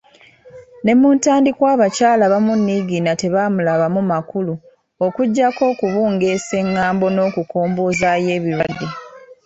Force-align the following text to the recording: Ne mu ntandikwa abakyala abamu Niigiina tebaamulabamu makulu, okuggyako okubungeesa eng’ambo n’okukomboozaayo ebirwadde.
Ne 0.83 0.93
mu 0.99 1.07
ntandikwa 1.15 1.65
abakyala 1.75 2.23
abamu 2.25 2.53
Niigiina 2.57 3.11
tebaamulabamu 3.21 4.01
makulu, 4.11 4.53
okuggyako 5.05 5.61
okubungeesa 5.71 6.53
eng’ambo 6.61 7.05
n’okukomboozaayo 7.11 8.29
ebirwadde. 8.37 8.87